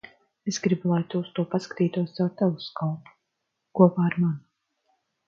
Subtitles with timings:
[0.51, 3.15] Es gribu, lai tu uz to paskatītos caur teleskopu-
[3.81, 4.43] kopā ar mani.